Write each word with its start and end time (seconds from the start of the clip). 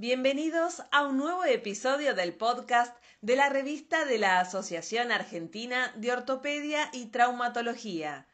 Bienvenidos 0.00 0.82
a 0.92 1.06
un 1.06 1.18
nuevo 1.18 1.44
episodio 1.44 2.14
del 2.14 2.32
podcast 2.32 2.96
de 3.20 3.36
la 3.36 3.50
revista 3.50 4.06
de 4.06 4.16
la 4.16 4.40
Asociación 4.40 5.12
Argentina 5.12 5.92
de 5.94 6.10
Ortopedia 6.10 6.88
y 6.94 7.10
Traumatología. 7.10 8.26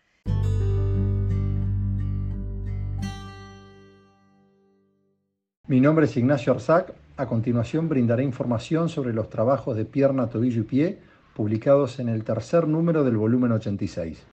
Mi 5.67 5.81
nombre 5.81 6.05
es 6.05 6.17
Ignacio 6.17 6.53
Arzac. 6.53 6.95
A 7.17 7.27
continuación 7.27 7.89
brindaré 7.89 8.23
información 8.23 8.89
sobre 8.89 9.13
los 9.13 9.29
trabajos 9.29 9.77
de 9.77 9.87
pierna, 9.87 10.31
tobillo 10.31 10.61
y 10.61 10.67
pie 10.67 10.99
publicados 11.35 11.99
en 11.99 12.09
el 12.09 12.23
tercer 12.23 12.69
número 12.69 13.03
del 13.03 13.17
volumen 13.17 13.51
86. 13.51 14.25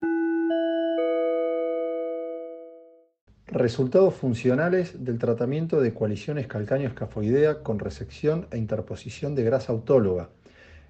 Resultados 3.47 4.13
funcionales 4.15 5.03
del 5.03 5.19
tratamiento 5.19 5.81
de 5.81 5.93
coaliciones 5.93 6.47
calcáneo-escafoidea 6.47 7.61
con 7.61 7.77
resección 7.77 8.47
e 8.51 8.57
interposición 8.57 9.35
de 9.35 9.43
grasa 9.43 9.73
autóloga. 9.73 10.29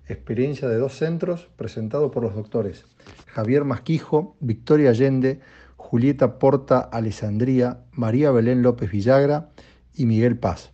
Experiencia 0.07 0.69
de 0.69 0.77
dos 0.77 0.95
centros 0.97 1.49
presentado 1.55 2.11
por 2.11 2.23
los 2.23 2.35
doctores 2.35 2.85
Javier 3.27 3.63
Masquijo, 3.63 4.35
Victoria 4.39 4.91
Allende, 4.91 5.39
Julieta 5.77 6.37
Porta 6.37 6.79
Alessandría, 6.79 7.79
María 7.91 8.31
Belén 8.31 8.61
López 8.61 8.91
Villagra 8.91 9.49
y 9.95 10.05
Miguel 10.05 10.37
Paz, 10.37 10.71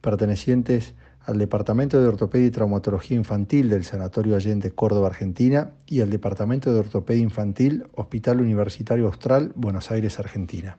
pertenecientes 0.00 0.94
al 1.26 1.38
Departamento 1.38 2.00
de 2.00 2.08
Ortopedia 2.08 2.46
y 2.46 2.50
Traumatología 2.50 3.16
Infantil 3.16 3.68
del 3.68 3.84
Sanatorio 3.84 4.36
Allende 4.36 4.70
Córdoba, 4.70 5.08
Argentina, 5.08 5.72
y 5.86 6.00
al 6.00 6.10
Departamento 6.10 6.72
de 6.72 6.80
Ortopedia 6.80 7.22
Infantil, 7.22 7.84
Hospital 7.94 8.40
Universitario 8.40 9.06
Austral, 9.06 9.52
Buenos 9.54 9.90
Aires, 9.90 10.18
Argentina. 10.18 10.78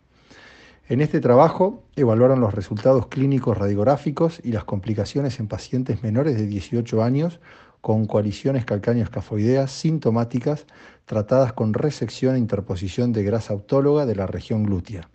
En 0.87 0.99
este 0.99 1.21
trabajo 1.21 1.83
evaluaron 1.95 2.41
los 2.41 2.53
resultados 2.53 3.07
clínicos 3.07 3.57
radiográficos 3.57 4.41
y 4.43 4.51
las 4.51 4.65
complicaciones 4.65 5.39
en 5.39 5.47
pacientes 5.47 6.03
menores 6.03 6.35
de 6.35 6.47
18 6.47 7.01
años 7.03 7.39
con 7.79 8.05
coaliciones 8.07 8.65
calcáneo-escafoideas 8.65 9.71
sintomáticas 9.71 10.65
tratadas 11.05 11.53
con 11.53 11.73
resección 11.73 12.35
e 12.35 12.39
interposición 12.39 13.13
de 13.13 13.23
grasa 13.23 13.53
autóloga 13.53 14.05
de 14.05 14.15
la 14.15 14.27
región 14.27 14.63
glútea. 14.63 15.09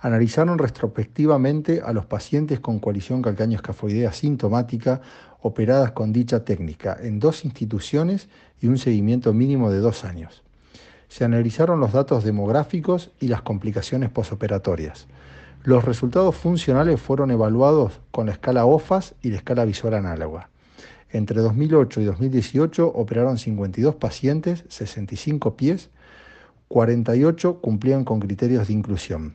Analizaron 0.00 0.58
retrospectivamente 0.58 1.80
a 1.84 1.92
los 1.92 2.06
pacientes 2.06 2.60
con 2.60 2.78
coalición 2.78 3.22
calcáneo-escafoidea 3.22 4.12
sintomática 4.12 5.00
operadas 5.40 5.92
con 5.92 6.12
dicha 6.12 6.44
técnica 6.44 6.96
en 7.00 7.18
dos 7.18 7.44
instituciones 7.44 8.28
y 8.60 8.68
un 8.68 8.78
seguimiento 8.78 9.32
mínimo 9.32 9.70
de 9.70 9.78
dos 9.78 10.04
años 10.04 10.44
se 11.08 11.24
analizaron 11.24 11.80
los 11.80 11.92
datos 11.92 12.24
demográficos 12.24 13.10
y 13.20 13.28
las 13.28 13.42
complicaciones 13.42 14.10
posoperatorias. 14.10 15.06
Los 15.64 15.84
resultados 15.84 16.36
funcionales 16.36 17.00
fueron 17.00 17.30
evaluados 17.30 18.00
con 18.10 18.26
la 18.26 18.32
escala 18.32 18.64
OFAS 18.64 19.14
y 19.22 19.30
la 19.30 19.36
escala 19.38 19.64
visual 19.64 19.94
análoga. 19.94 20.50
Entre 21.10 21.40
2008 21.40 22.02
y 22.02 22.04
2018 22.04 22.86
operaron 22.86 23.38
52 23.38 23.94
pacientes, 23.94 24.64
65 24.68 25.56
pies, 25.56 25.90
48 26.68 27.60
cumplían 27.60 28.04
con 28.04 28.20
criterios 28.20 28.68
de 28.68 28.74
inclusión. 28.74 29.34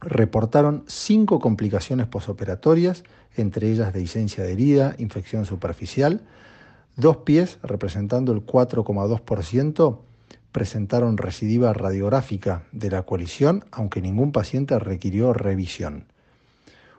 Reportaron 0.00 0.84
5 0.86 1.40
complicaciones 1.40 2.06
posoperatorias, 2.06 3.04
entre 3.36 3.70
ellas 3.70 3.92
dehiscencia 3.92 4.44
de 4.44 4.52
herida, 4.52 4.94
infección 4.98 5.46
superficial, 5.46 6.20
dos 6.96 7.18
pies, 7.18 7.58
representando 7.62 8.32
el 8.32 8.44
4,2%, 8.44 9.98
presentaron 10.52 11.16
recidiva 11.16 11.72
radiográfica 11.72 12.62
de 12.72 12.90
la 12.90 13.02
coalición, 13.02 13.64
aunque 13.70 14.00
ningún 14.00 14.32
paciente 14.32 14.78
requirió 14.78 15.32
revisión. 15.32 16.06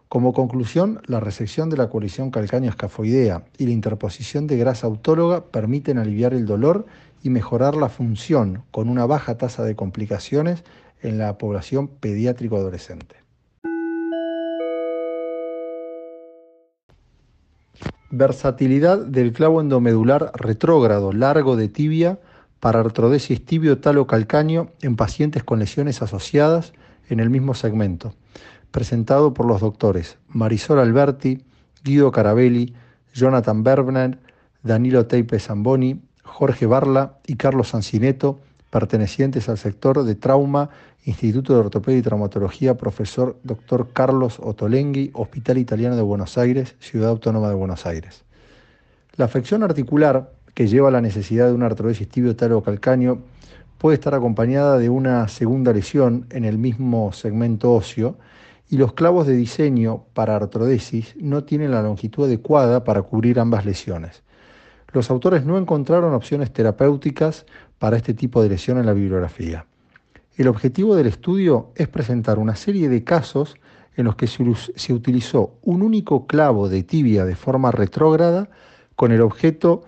Como 0.07 0.33
conclusión, 0.33 1.01
la 1.05 1.19
resección 1.19 1.69
de 1.69 1.77
la 1.77 1.89
coalición 1.89 2.31
calcáneo-escafoidea 2.31 3.43
y 3.59 3.65
la 3.65 3.71
interposición 3.71 4.47
de 4.47 4.57
grasa 4.57 4.87
autóloga 4.87 5.45
permiten 5.45 5.99
aliviar 5.99 6.33
el 6.33 6.47
dolor 6.47 6.87
y 7.21 7.29
mejorar 7.29 7.75
la 7.75 7.89
función 7.89 8.63
con 8.71 8.89
una 8.89 9.05
baja 9.05 9.37
tasa 9.37 9.63
de 9.63 9.75
complicaciones 9.75 10.63
en 11.01 11.19
la 11.19 11.37
población 11.37 11.87
pediátrico 11.87 12.57
adolescente. 12.57 13.17
Versatilidad 18.11 19.05
del 19.05 19.31
clavo 19.33 19.61
endomedular 19.61 20.31
retrógrado 20.33 21.13
largo 21.13 21.55
de 21.55 21.67
tibia 21.67 22.17
para 22.59 22.79
artrodesis 22.79 23.43
tibio-talo-calcáneo 23.45 24.71
en 24.81 24.95
pacientes 24.95 25.43
con 25.43 25.59
lesiones 25.59 26.01
asociadas 26.01 26.73
en 27.09 27.19
el 27.19 27.29
mismo 27.29 27.53
segmento, 27.53 28.13
presentado 28.71 29.33
por 29.33 29.45
los 29.45 29.61
doctores 29.61 30.17
Marisol 30.27 30.79
Alberti, 30.79 31.43
Guido 31.83 32.11
Carabelli, 32.11 32.73
Jonathan 33.13 33.63
Berbner, 33.63 34.19
Danilo 34.63 35.07
Teipe 35.07 35.39
Zamboni, 35.39 36.01
Jorge 36.23 36.65
Barla 36.65 37.17
y 37.25 37.35
Carlos 37.35 37.69
Sancineto, 37.69 38.39
pertenecientes 38.69 39.49
al 39.49 39.57
sector 39.57 40.03
de 40.03 40.15
trauma, 40.15 40.69
Instituto 41.05 41.53
de 41.53 41.59
Ortopedia 41.59 41.99
y 41.99 42.03
Traumatología, 42.03 42.77
profesor 42.77 43.39
Dr. 43.43 43.89
Carlos 43.93 44.39
Otolenghi, 44.39 45.11
Hospital 45.13 45.57
Italiano 45.57 45.95
de 45.95 46.01
Buenos 46.01 46.37
Aires, 46.37 46.75
Ciudad 46.79 47.09
Autónoma 47.09 47.49
de 47.49 47.55
Buenos 47.55 47.85
Aires. 47.85 48.23
La 49.15 49.25
afección 49.25 49.63
articular 49.63 50.31
que 50.59 50.67
lleva 50.67 50.89
a 50.89 50.91
la 50.91 50.99
necesidad 50.99 51.47
de 51.47 51.53
una 51.53 51.67
artrodesis 51.67 52.09
tibio 52.09 52.35
calcáneo 52.35 53.19
puede 53.77 53.95
estar 53.95 54.13
acompañada 54.13 54.77
de 54.77 54.89
una 54.89 55.29
segunda 55.29 55.71
lesión 55.71 56.25
en 56.31 56.43
el 56.43 56.57
mismo 56.57 57.13
segmento 57.13 57.71
óseo 57.71 58.17
y 58.69 58.75
los 58.75 58.91
clavos 58.91 59.25
de 59.25 59.37
diseño 59.37 60.03
para 60.13 60.35
artrodesis 60.35 61.15
no 61.15 61.45
tienen 61.45 61.71
la 61.71 61.81
longitud 61.81 62.25
adecuada 62.25 62.83
para 62.83 63.03
cubrir 63.03 63.39
ambas 63.39 63.63
lesiones. 63.63 64.21
Los 64.91 65.09
autores 65.09 65.45
no 65.45 65.57
encontraron 65.57 66.13
opciones 66.13 66.51
terapéuticas 66.51 67.45
para 67.77 67.95
este 67.95 68.13
tipo 68.13 68.43
de 68.43 68.49
lesión 68.49 68.79
en 68.79 68.85
la 68.85 68.91
bibliografía. 68.91 69.65
El 70.35 70.49
objetivo 70.49 70.93
del 70.93 71.07
estudio 71.07 71.71
es 71.75 71.87
presentar 71.87 72.37
una 72.37 72.57
serie 72.57 72.89
de 72.89 73.05
casos 73.05 73.55
en 73.95 74.03
los 74.03 74.17
que 74.17 74.27
se 74.27 74.93
utilizó 74.93 75.53
un 75.61 75.83
único 75.83 76.27
clavo 76.27 76.67
de 76.67 76.83
tibia 76.83 77.23
de 77.23 77.37
forma 77.37 77.71
retrógrada 77.71 78.49
con 78.97 79.13
el 79.13 79.21
objeto 79.21 79.85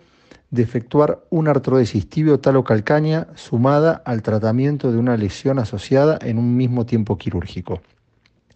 de 0.51 0.61
efectuar 0.61 1.23
una 1.29 1.51
artrodesis 1.51 2.09
tibio-talo-calcánea 2.09 3.27
sumada 3.35 4.01
al 4.05 4.21
tratamiento 4.21 4.91
de 4.91 4.97
una 4.97 5.17
lesión 5.17 5.59
asociada 5.59 6.19
en 6.21 6.37
un 6.37 6.55
mismo 6.57 6.85
tiempo 6.85 7.17
quirúrgico. 7.17 7.81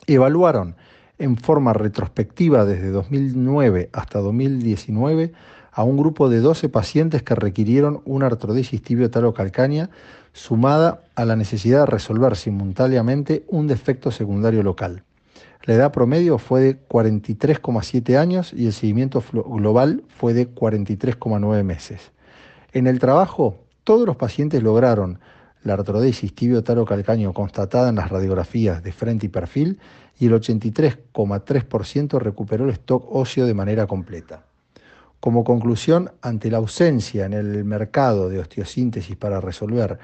Evaluaron 0.05 0.75
en 1.17 1.37
forma 1.37 1.71
retrospectiva 1.71 2.65
desde 2.65 2.91
2009 2.91 3.89
hasta 3.93 4.19
2019 4.19 5.31
a 5.71 5.83
un 5.83 5.97
grupo 5.97 6.29
de 6.29 6.39
12 6.39 6.69
pacientes 6.69 7.23
que 7.23 7.35
requirieron 7.35 8.01
una 8.05 8.27
artrodesis 8.27 8.81
tibio-talo-calcánea 8.81 9.89
sumada 10.33 11.03
a 11.15 11.23
la 11.23 11.37
necesidad 11.37 11.81
de 11.81 11.85
resolver 11.85 12.35
simultáneamente 12.35 13.45
un 13.47 13.67
defecto 13.67 14.11
secundario 14.11 14.63
local. 14.63 15.03
La 15.65 15.73
edad 15.73 15.91
promedio 15.91 16.37
fue 16.37 16.61
de 16.61 16.87
43,7 16.87 18.17
años 18.17 18.53
y 18.53 18.67
el 18.67 18.73
seguimiento 18.73 19.23
global 19.33 20.03
fue 20.09 20.35
de 20.35 20.47
43,9 20.53 21.63
meses. 21.63 22.11
En 22.71 22.85
el 22.85 22.99
trabajo, 22.99 23.65
todos 23.83 24.05
los 24.05 24.15
pacientes 24.15 24.61
lograron 24.61 25.19
la 25.63 25.73
artrodesis 25.73 26.35
tibio-talo-calcáneo 26.35 27.33
constatada 27.33 27.89
en 27.89 27.95
las 27.95 28.09
radiografías 28.09 28.83
de 28.83 28.91
frente 28.91 29.25
y 29.25 29.29
perfil 29.29 29.79
y 30.19 30.27
el 30.27 30.33
83,3% 30.33 32.19
recuperó 32.19 32.65
el 32.65 32.69
stock 32.69 33.03
óseo 33.09 33.47
de 33.47 33.55
manera 33.55 33.87
completa. 33.87 34.45
Como 35.19 35.43
conclusión, 35.43 36.11
ante 36.21 36.51
la 36.51 36.57
ausencia 36.57 37.25
en 37.25 37.33
el 37.33 37.65
mercado 37.65 38.29
de 38.29 38.37
osteosíntesis 38.37 39.15
para 39.15 39.41
resolver 39.41 39.97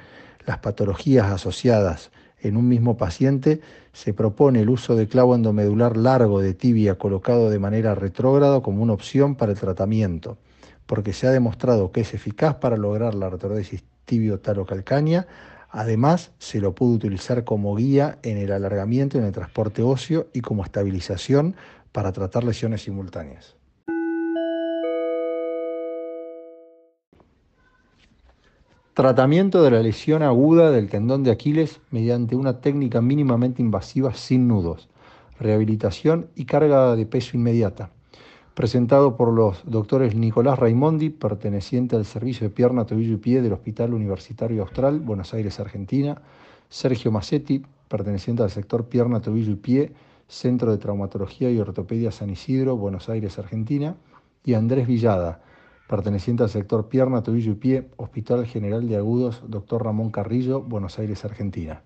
las 0.47 0.57
patologías 0.57 1.27
asociadas 1.27 2.09
en 2.41 2.57
un 2.57 2.67
mismo 2.67 2.97
paciente, 2.97 3.61
se 3.93 4.13
propone 4.13 4.61
el 4.61 4.69
uso 4.69 4.95
de 4.95 5.07
clavo 5.07 5.35
endomedular 5.35 5.97
largo 5.97 6.41
de 6.41 6.53
tibia 6.53 6.95
colocado 6.97 7.49
de 7.49 7.59
manera 7.59 7.95
retrógrada 7.95 8.61
como 8.61 8.83
una 8.83 8.93
opción 8.93 9.35
para 9.35 9.51
el 9.51 9.59
tratamiento, 9.59 10.37
porque 10.85 11.13
se 11.13 11.27
ha 11.27 11.31
demostrado 11.31 11.91
que 11.91 12.01
es 12.01 12.13
eficaz 12.13 12.55
para 12.55 12.77
lograr 12.77 13.15
la 13.15 13.27
artrodesis 13.27 13.83
tibio-talocalcánea. 14.05 15.27
Además, 15.69 16.31
se 16.37 16.59
lo 16.59 16.75
puede 16.75 16.93
utilizar 16.93 17.43
como 17.43 17.75
guía 17.75 18.17
en 18.23 18.37
el 18.37 18.51
alargamiento 18.51 19.17
en 19.17 19.23
el 19.23 19.31
transporte 19.31 19.81
óseo 19.81 20.27
y 20.33 20.41
como 20.41 20.63
estabilización 20.65 21.55
para 21.91 22.11
tratar 22.11 22.43
lesiones 22.43 22.81
simultáneas. 22.81 23.60
Tratamiento 28.93 29.63
de 29.63 29.71
la 29.71 29.79
lesión 29.79 30.21
aguda 30.21 30.69
del 30.69 30.89
tendón 30.89 31.23
de 31.23 31.31
Aquiles 31.31 31.79
mediante 31.91 32.35
una 32.35 32.59
técnica 32.59 33.01
mínimamente 33.01 33.61
invasiva 33.61 34.13
sin 34.13 34.49
nudos. 34.49 34.89
Rehabilitación 35.39 36.27
y 36.35 36.43
carga 36.43 36.93
de 36.97 37.05
peso 37.05 37.37
inmediata. 37.37 37.89
Presentado 38.53 39.15
por 39.15 39.31
los 39.31 39.61
doctores 39.63 40.13
Nicolás 40.13 40.59
Raimondi, 40.59 41.09
perteneciente 41.09 41.95
al 41.95 42.03
Servicio 42.03 42.49
de 42.49 42.53
Pierna, 42.53 42.85
Tobillo 42.85 43.13
y 43.13 43.17
Pie 43.17 43.41
del 43.41 43.53
Hospital 43.53 43.93
Universitario 43.93 44.61
Austral, 44.63 44.99
Buenos 44.99 45.33
Aires, 45.33 45.61
Argentina. 45.61 46.21
Sergio 46.67 47.11
Massetti, 47.11 47.65
perteneciente 47.87 48.43
al 48.43 48.49
sector 48.49 48.87
Pierna, 48.87 49.21
Tobillo 49.21 49.51
y 49.51 49.55
Pie, 49.55 49.91
Centro 50.27 50.69
de 50.69 50.77
Traumatología 50.77 51.49
y 51.49 51.59
Ortopedia 51.59 52.11
San 52.11 52.29
Isidro, 52.29 52.75
Buenos 52.75 53.07
Aires, 53.07 53.39
Argentina, 53.39 53.95
y 54.43 54.53
Andrés 54.53 54.87
Villada, 54.87 55.41
perteneciente 55.91 56.43
al 56.43 56.49
sector 56.49 56.87
pierna, 56.87 57.21
tobillo 57.21 57.51
y 57.51 57.55
pie, 57.55 57.89
Hospital 57.97 58.45
General 58.47 58.87
de 58.87 58.95
Agudos, 58.95 59.43
Dr. 59.45 59.83
Ramón 59.83 60.09
Carrillo, 60.09 60.61
Buenos 60.61 60.97
Aires, 60.97 61.25
Argentina. 61.25 61.81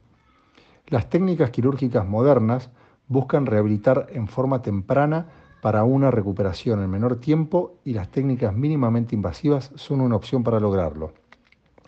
Las 0.85 1.09
técnicas 1.09 1.49
quirúrgicas 1.49 2.05
modernas 2.07 2.69
buscan 3.07 3.47
rehabilitar 3.47 4.05
en 4.11 4.27
forma 4.27 4.61
temprana 4.61 5.25
para 5.59 5.83
una 5.85 6.11
recuperación 6.11 6.83
en 6.83 6.91
menor 6.91 7.19
tiempo 7.19 7.79
y 7.83 7.93
las 7.93 8.11
técnicas 8.11 8.53
mínimamente 8.53 9.15
invasivas 9.15 9.71
son 9.73 10.01
una 10.01 10.15
opción 10.15 10.43
para 10.43 10.59
lograrlo. 10.59 11.13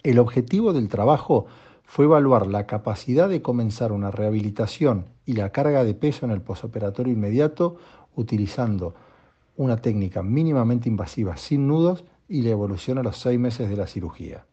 El 0.02 0.18
objetivo 0.18 0.74
del 0.74 0.90
trabajo 0.90 1.46
fue 1.84 2.06
evaluar 2.06 2.48
la 2.48 2.66
capacidad 2.66 3.30
de 3.30 3.44
comenzar 3.44 3.92
una 3.92 4.10
rehabilitación 4.10 5.06
y 5.28 5.34
la 5.34 5.52
carga 5.52 5.84
de 5.84 5.94
peso 5.94 6.26
en 6.26 6.32
el 6.32 6.42
posoperatorio 6.42 7.14
inmediato 7.14 7.78
utilizando 8.16 8.96
una 9.58 9.78
técnica 9.78 10.24
mínimamente 10.24 10.88
invasiva 10.88 11.36
sin 11.36 11.68
nudos 11.68 12.06
y 12.30 12.44
la 12.44 12.52
evolución 12.52 12.98
a 12.98 13.04
los 13.04 13.18
seis 13.18 13.40
meses 13.40 13.70
de 13.70 13.76
la 13.76 13.88
cirugía. 13.88 14.46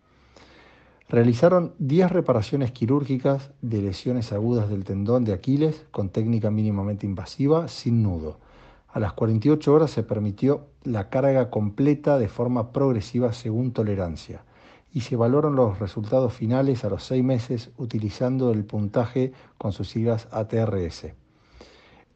Realizaron 1.08 1.74
10 1.78 2.10
reparaciones 2.10 2.72
quirúrgicas 2.72 3.50
de 3.60 3.82
lesiones 3.82 4.32
agudas 4.32 4.70
del 4.70 4.84
tendón 4.84 5.24
de 5.24 5.34
Aquiles 5.34 5.84
con 5.90 6.08
técnica 6.08 6.50
mínimamente 6.50 7.06
invasiva 7.06 7.68
sin 7.68 8.02
nudo. 8.02 8.40
A 8.88 8.98
las 9.00 9.12
48 9.12 9.72
horas 9.72 9.90
se 9.90 10.02
permitió 10.02 10.66
la 10.82 11.10
carga 11.10 11.50
completa 11.50 12.18
de 12.18 12.28
forma 12.28 12.72
progresiva 12.72 13.32
según 13.32 13.72
tolerancia 13.72 14.44
y 14.92 15.00
se 15.00 15.16
valoran 15.16 15.56
los 15.56 15.78
resultados 15.78 16.32
finales 16.32 16.84
a 16.84 16.88
los 16.88 17.04
6 17.04 17.22
meses 17.22 17.70
utilizando 17.76 18.52
el 18.52 18.64
puntaje 18.64 19.32
con 19.58 19.72
sus 19.72 19.90
siglas 19.90 20.28
ATRS. 20.30 21.08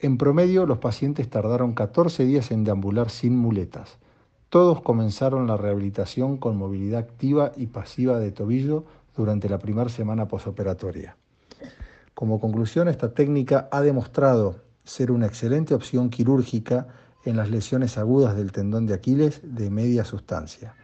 En 0.01 0.17
promedio, 0.17 0.65
los 0.65 0.79
pacientes 0.79 1.29
tardaron 1.29 1.75
14 1.75 2.25
días 2.25 2.53
en 2.53 2.63
deambular 2.63 3.11
sin 3.11 3.37
muletas. 3.37 3.99
Todos 4.49 4.81
comenzaron 4.81 5.49
la 5.49 5.57
rehabilitación 5.57 6.37
con 6.37 6.57
movilidad 6.57 7.01
activa 7.01 7.51
y 7.57 7.67
pasiva 7.67 8.21
de 8.21 8.31
tobillo 8.31 8.85
durante 9.17 9.49
la 9.49 9.59
primera 9.59 9.89
semana 9.89 10.29
posoperatoria. 10.29 11.17
Como 12.15 12.41
conclusión, 12.41 12.87
esta 12.87 13.13
técnica 13.13 13.69
ha 13.73 13.81
demostrado 13.81 14.63
ser 14.85 15.11
una 15.11 15.27
excelente 15.27 15.75
opción 15.75 16.11
quirúrgica 16.11 16.87
en 17.25 17.37
las 17.37 17.51
lesiones 17.51 17.99
agudas 17.99 18.37
del 18.37 18.53
tendón 18.53 18.87
de 18.87 18.95
Aquiles 18.95 19.41
de 19.43 19.69
media 19.69 20.05
sustancia, 20.05 20.75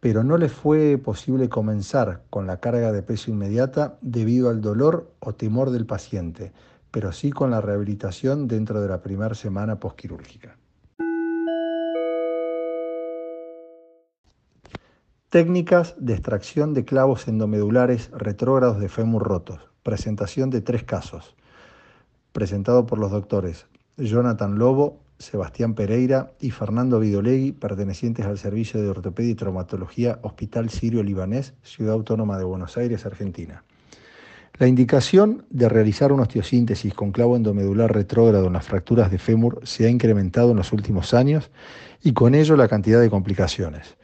pero 0.00 0.24
no 0.24 0.36
le 0.36 0.48
fue 0.48 0.98
posible 0.98 1.48
comenzar 1.48 2.22
con 2.30 2.48
la 2.48 2.58
carga 2.58 2.90
de 2.90 3.02
peso 3.04 3.30
inmediata 3.30 3.96
debido 4.00 4.50
al 4.50 4.60
dolor 4.60 5.12
o 5.20 5.34
temor 5.34 5.70
del 5.70 5.86
paciente, 5.86 6.52
pero 6.90 7.12
sí 7.12 7.30
con 7.30 7.50
la 7.50 7.60
rehabilitación 7.60 8.48
dentro 8.48 8.80
de 8.80 8.88
la 8.88 9.02
primera 9.02 9.34
semana 9.34 9.78
posquirúrgica. 9.78 10.56
Técnicas 15.30 15.94
de 15.96 16.14
extracción 16.14 16.74
de 16.74 16.84
clavos 16.84 17.28
endomedulares 17.28 18.10
retrógrados 18.10 18.80
de 18.80 18.88
fémur 18.88 19.22
rotos. 19.22 19.60
Presentación 19.84 20.50
de 20.50 20.60
tres 20.60 20.82
casos. 20.82 21.36
Presentado 22.32 22.84
por 22.86 22.98
los 22.98 23.12
doctores 23.12 23.66
Jonathan 23.96 24.58
Lobo, 24.58 24.98
Sebastián 25.18 25.74
Pereira 25.74 26.32
y 26.40 26.50
Fernando 26.50 26.98
Vidolegui, 26.98 27.52
pertenecientes 27.52 28.26
al 28.26 28.38
Servicio 28.38 28.82
de 28.82 28.88
Ortopedia 28.88 29.32
y 29.32 29.34
Traumatología 29.34 30.18
Hospital 30.22 30.70
Sirio 30.70 31.02
Libanés, 31.02 31.54
Ciudad 31.62 31.94
Autónoma 31.94 32.38
de 32.38 32.44
Buenos 32.44 32.76
Aires, 32.76 33.06
Argentina. 33.06 33.62
La 34.60 34.68
indicación 34.68 35.46
de 35.50 35.68
realizar 35.68 36.12
una 36.12 36.24
osteosíntesis 36.24 36.94
con 36.94 37.12
clavo 37.12 37.34
endomedular 37.34 37.92
retrógrado 37.92 38.46
en 38.46 38.52
las 38.52 38.66
fracturas 38.66 39.10
de 39.10 39.18
fémur 39.18 39.58
se 39.64 39.86
ha 39.86 39.88
incrementado 39.88 40.50
en 40.50 40.58
los 40.58 40.72
últimos 40.72 41.14
años 41.14 41.50
y 42.02 42.12
con 42.12 42.34
ello 42.34 42.56
la 42.56 42.68
cantidad 42.68 43.00
de 43.00 43.08
complicaciones 43.08 43.96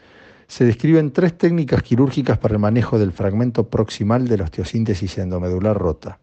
se 0.49 0.64
describen 0.64 1.12
tres 1.12 1.37
técnicas 1.37 1.82
quirúrgicas 1.82 2.38
para 2.38 2.55
el 2.55 2.61
manejo 2.61 2.99
del 2.99 3.12
fragmento 3.12 3.69
proximal 3.69 4.29
de 4.29 4.38
la 4.38 4.44
osteosíntesis 4.44 5.19
endomedular 5.19 5.76
rota. 5.76 6.19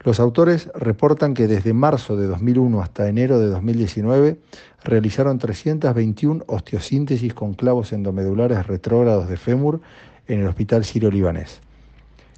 Los 0.00 0.18
autores 0.18 0.68
reportan 0.74 1.34
que 1.34 1.46
desde 1.46 1.72
marzo 1.72 2.16
de 2.16 2.26
2001 2.26 2.82
hasta 2.82 3.08
enero 3.08 3.38
de 3.38 3.46
2019 3.46 4.36
realizaron 4.82 5.38
321 5.38 6.44
osteosíntesis 6.48 7.32
con 7.32 7.54
clavos 7.54 7.92
endomedulares 7.92 8.66
retrógrados 8.66 9.28
de 9.28 9.36
fémur 9.36 9.80
en 10.26 10.40
el 10.40 10.48
Hospital 10.48 10.84
Sirio-Libanés. 10.84 11.60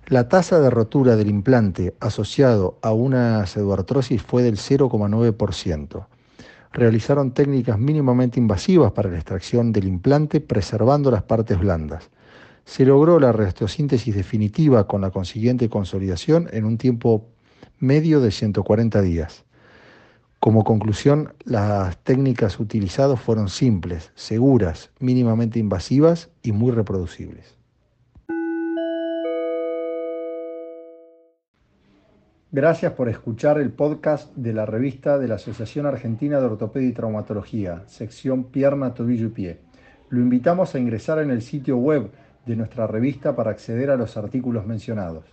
La 0.09 0.29
tasa 0.29 0.61
de 0.61 0.71
rotura 0.71 1.17
del 1.17 1.29
implante 1.29 1.97
asociado 1.99 2.79
a 2.81 2.93
una 2.93 3.45
pseudoartrosis 3.45 4.23
fue 4.23 4.45
del 4.45 4.57
0,9% 4.57 6.07
realizaron 6.73 7.33
técnicas 7.33 7.79
mínimamente 7.79 8.39
invasivas 8.39 8.93
para 8.93 9.11
la 9.11 9.17
extracción 9.17 9.73
del 9.73 9.89
implante 9.89 10.41
preservando 10.41 11.11
las 11.11 11.25
partes 11.25 11.59
blandas. 11.59 12.11
Se 12.65 12.85
logró 12.85 13.19
la 13.19 13.33
reostosíntesis 13.33 14.15
definitiva 14.15 14.87
con 14.87 15.01
la 15.01 15.11
consiguiente 15.11 15.69
consolidación 15.69 16.49
en 16.53 16.67
un 16.67 16.79
tiempo 16.79 17.27
medio 17.81 18.21
de 18.21 18.31
140 18.31 19.01
días. 19.03 19.45
Como 20.39 20.63
conclusión, 20.63 21.35
las 21.45 21.99
técnicas 22.05 22.61
utilizadas 22.61 23.19
fueron 23.19 23.49
simples, 23.49 24.13
seguras, 24.15 24.91
mínimamente 25.01 25.59
invasivas 25.59 26.29
y 26.43 26.53
muy 26.53 26.71
reproducibles. 26.71 27.56
Gracias 32.53 32.93
por 32.93 33.09
escuchar 33.09 33.59
el 33.59 33.73
podcast 33.73 34.33
de 34.37 34.53
la 34.53 34.67
revista 34.67 35.19
de 35.19 35.27
la 35.27 35.35
Asociación 35.35 35.85
Argentina 35.85 36.39
de 36.39 36.47
Ortopedia 36.47 36.89
y 36.89 36.93
Traumatología, 36.93 37.83
sección 37.87 38.45
Pierna, 38.45 38.95
Tobillo 38.95 39.27
y 39.27 39.31
Pie. 39.31 39.59
Lo 40.11 40.21
invitamos 40.21 40.73
a 40.73 40.79
ingresar 40.79 41.19
en 41.19 41.33
el 41.33 41.43
sitio 41.43 41.77
web 41.77 42.13
de 42.47 42.55
nuestra 42.55 42.87
revista 42.87 43.35
para 43.35 43.51
acceder 43.51 43.91
a 43.91 43.97
los 43.97 44.17
artículos 44.17 44.65
mencionados. 44.65 45.25